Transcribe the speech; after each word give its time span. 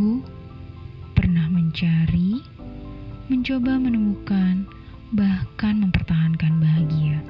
Aku 0.00 0.24
pernah 1.12 1.44
mencari, 1.52 2.40
mencoba 3.28 3.76
menemukan, 3.76 4.64
bahkan 5.12 5.76
mempertahankan 5.76 6.56
bahagia. 6.56 7.20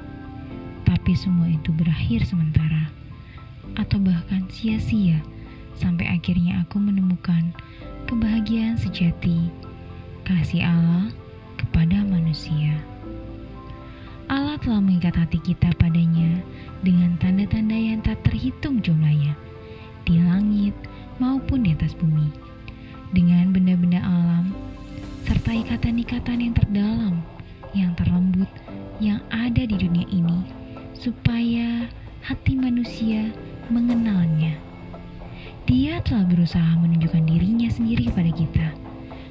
Tapi 0.87 1.19
semua 1.19 1.51
itu 1.51 1.75
berakhir 1.75 2.22
sementara, 2.22 2.95
atau 3.75 3.98
bahkan 3.98 4.46
sia-sia, 4.54 5.19
sampai 5.83 6.14
akhirnya 6.14 6.63
aku 6.63 6.79
menemukan 6.79 7.51
kebahagiaan 8.06 8.79
sejati, 8.79 9.51
kasih 10.23 10.63
Allah 10.63 11.11
kepada 11.59 12.07
manusia. 12.07 12.79
Allah 14.31 14.55
telah 14.63 14.79
mengikat 14.79 15.19
hati 15.19 15.43
kita 15.43 15.75
padanya 15.75 16.39
dengan 16.87 17.19
tanda-tanda 17.19 17.75
yang 17.75 17.98
tak 17.98 18.23
terhitung 18.23 18.79
jumlahnya 18.79 19.34
di 20.07 20.23
langit 20.23 20.79
maupun 21.19 21.66
di 21.66 21.75
atas 21.75 21.98
bumi, 21.98 22.30
dengan 23.10 23.50
benda-benda 23.50 23.98
alam 24.02 24.55
serta 25.27 25.55
ikatan-ikatan 25.55 26.38
yang 26.42 26.55
terdalam, 26.55 27.14
yang 27.74 27.92
terlembut, 27.95 28.50
yang 28.98 29.23
ada 29.30 29.62
di 29.62 29.77
dunia 29.78 30.06
ini, 30.10 30.42
supaya 30.95 31.86
hati 32.27 32.59
manusia 32.59 33.30
mengenalnya. 33.70 34.59
Dia 35.70 36.02
telah 36.02 36.27
berusaha 36.27 36.83
menunjukkan 36.83 37.30
dirinya 37.30 37.70
sendiri 37.70 38.10
kepada 38.10 38.30
kita, 38.34 38.69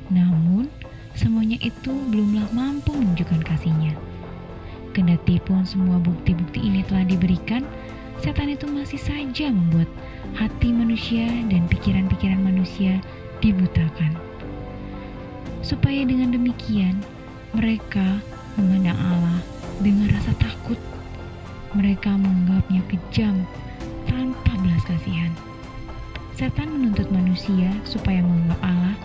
namun 0.07 0.71
semuanya 1.19 1.59
itu 1.59 1.91
belumlah 2.09 2.47
mampu 2.55 2.95
menunjukkan 2.95 3.43
kasihnya. 3.43 3.91
Kendati 4.95 5.37
pun 5.43 5.67
semua 5.67 5.99
bukti-bukti 5.99 6.63
ini 6.63 6.81
telah 6.87 7.03
diberikan, 7.03 7.67
setan 8.23 8.49
itu 8.55 8.65
masih 8.71 8.97
saja 8.97 9.51
membuat 9.51 9.87
hati 10.39 10.71
manusia 10.71 11.27
dan 11.51 11.67
pikiran-pikiran 11.67 12.39
manusia 12.39 13.03
dibutakan. 13.39 14.15
Supaya 15.59 16.07
dengan 16.07 16.31
demikian, 16.31 16.99
mereka 17.55 18.23
memandang 18.55 18.99
Allah 18.99 19.39
dengan 19.83 20.11
rasa 20.15 20.31
takut. 20.39 20.79
Mereka 21.75 22.09
menganggapnya 22.09 22.81
kejam 22.89 23.45
tanpa 24.09 24.53
belas 24.59 24.81
kasihan. 24.89 25.29
Setan 26.33 26.71
menuntut 26.71 27.11
manusia 27.11 27.69
supaya 27.83 28.23
menganggap 28.23 28.59
Allah 28.63 28.95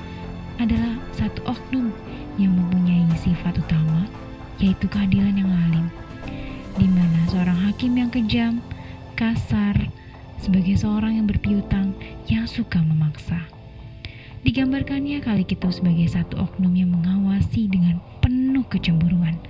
adalah 0.63 0.95
satu 1.19 1.43
oknum 1.51 1.91
yang 2.39 2.55
mempunyai 2.55 3.05
sifat 3.19 3.59
utama, 3.59 4.07
yaitu 4.63 4.87
keadilan 4.87 5.35
yang 5.35 5.51
lalim, 5.51 5.87
di 6.79 6.87
mana 6.87 7.21
seorang 7.31 7.59
hakim 7.69 7.99
yang 7.99 8.11
kejam 8.11 8.63
kasar, 9.19 9.75
sebagai 10.43 10.79
seorang 10.79 11.19
yang 11.19 11.27
berpiutang 11.27 11.95
yang 12.27 12.47
suka 12.47 12.83
memaksa. 12.83 13.54
Digambarkannya 14.45 15.25
kali 15.25 15.49
itu 15.49 15.69
sebagai 15.73 16.05
satu 16.05 16.37
oknum 16.37 16.77
yang 16.77 16.93
mengawasi 16.93 17.65
dengan 17.65 17.97
penuh 18.21 18.61
kecemburuan, 18.69 19.41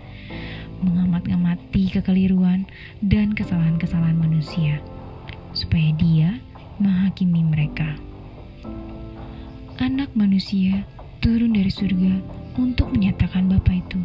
mengamat-ngamati 0.86 1.98
kekeliruan 1.98 2.62
dan 3.03 3.34
kesalahan-kesalahan 3.34 4.14
manusia, 4.14 4.78
supaya 5.51 5.91
dia 5.98 6.39
menghakimi 6.78 7.42
mereka. 7.42 7.98
Anak 9.83 10.14
manusia 10.14 10.86
turun 11.19 11.58
dari 11.58 11.75
surga 11.75 12.23
untuk 12.55 12.95
menyatakan 12.95 13.51
Bapa 13.51 13.75
itu. 13.75 13.98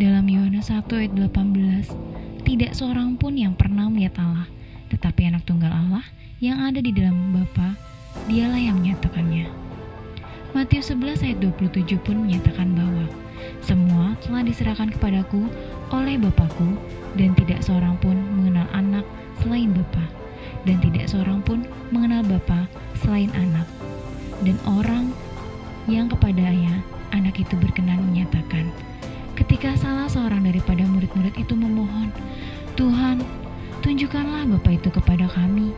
Dalam 0.00 0.24
Yohanes 0.32 0.72
1 0.72 0.80
ayat 0.96 1.12
18, 1.12 1.92
tidak 2.48 2.72
seorang 2.72 3.20
pun 3.20 3.36
yang 3.36 3.52
pernah 3.52 3.92
melihat 3.92 4.16
Allah, 4.24 4.48
tetapi 4.88 5.28
anak 5.28 5.44
tunggal 5.44 5.68
Allah 5.68 6.08
yang 6.40 6.64
ada 6.64 6.80
di 6.80 6.88
dalam 6.88 7.36
Bapa, 7.36 7.76
dialah 8.30 8.62
yang 8.62 8.78
menyatakannya. 8.78 9.33
Matius 10.54 10.94
11 10.94 11.26
ayat 11.26 11.38
27 11.42 11.98
pun 12.06 12.14
menyatakan 12.14 12.78
bahwa 12.78 13.10
semua 13.58 14.14
telah 14.22 14.46
diserahkan 14.46 14.86
kepadaku 14.94 15.50
oleh 15.90 16.14
Bapakku 16.14 16.78
dan 17.18 17.34
tidak 17.34 17.60
seorang 17.66 17.98
pun 17.98 18.14
mengenal 18.38 18.70
anak 18.70 19.02
selain 19.42 19.74
Bapa 19.74 20.06
dan 20.62 20.78
tidak 20.78 21.10
seorang 21.10 21.42
pun 21.42 21.66
mengenal 21.90 22.22
Bapa 22.22 22.70
selain 23.02 23.34
anak 23.34 23.66
dan 24.46 24.54
orang 24.64 25.10
yang 25.90 26.06
kepadanya 26.06 26.80
anak 27.10 27.34
itu 27.34 27.58
berkenan 27.58 27.98
menyatakan 28.14 28.70
Ketika 29.34 29.74
salah 29.74 30.06
seorang 30.06 30.46
daripada 30.46 30.86
murid-murid 30.86 31.34
itu 31.34 31.58
memohon, 31.58 32.14
Tuhan, 32.78 33.18
tunjukkanlah 33.82 34.46
Bapa 34.46 34.78
itu 34.78 34.94
kepada 34.94 35.26
kami. 35.26 35.74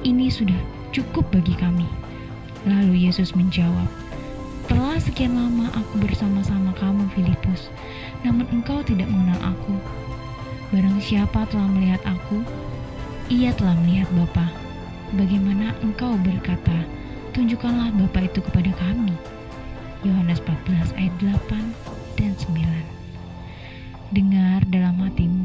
Ini 0.00 0.32
sudah 0.32 0.56
cukup 0.96 1.28
bagi 1.28 1.52
kami. 1.60 1.84
Lalu 2.64 3.04
Yesus 3.04 3.36
menjawab, 3.36 3.84
Telah 4.66 4.98
sekian 4.98 5.36
lama 5.36 5.68
aku 5.76 6.00
bersama-sama 6.00 6.72
kamu, 6.80 7.06
Filipus, 7.12 7.68
namun 8.24 8.48
engkau 8.48 8.80
tidak 8.86 9.06
mengenal 9.12 9.54
aku. 9.54 9.76
Barang 10.72 10.96
siapa 10.98 11.44
telah 11.52 11.68
melihat 11.68 12.00
aku, 12.08 12.40
ia 13.28 13.52
telah 13.52 13.76
melihat 13.84 14.08
Bapa. 14.16 14.48
Bagaimana 15.12 15.76
engkau 15.84 16.16
berkata, 16.18 16.82
tunjukkanlah 17.36 17.92
Bapa 17.94 18.24
itu 18.24 18.40
kepada 18.40 18.72
kami. 18.80 19.12
Yohanes 20.00 20.40
14 20.42 20.96
ayat 20.96 21.14
8 21.20 22.18
dan 22.18 22.32
9. 22.34 24.14
Dengar 24.16 24.64
dalam 24.72 24.96
hatimu, 25.02 25.35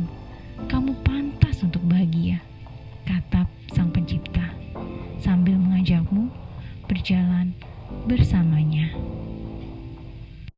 bersamanya. 8.05 8.89